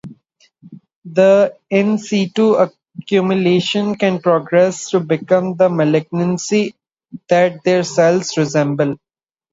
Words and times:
The 1.05 1.55
"in 1.69 1.99
situ" 1.99 2.55
accumulations 2.97 3.97
can 3.97 4.19
progress 4.19 4.89
to 4.89 4.99
become 4.99 5.57
the 5.57 5.69
malignancy 5.69 6.73
that 7.29 7.63
their 7.63 7.83
cells 7.83 8.35
resemble. 8.35 8.95